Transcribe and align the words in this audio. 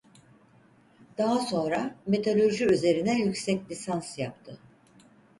Daha 1.17 1.39
sonra 1.39 1.95
Metalurji 2.07 2.65
üzerine 2.65 3.19
yüksek 3.19 3.71
lisans 3.71 4.17
yaptı. 4.19 4.59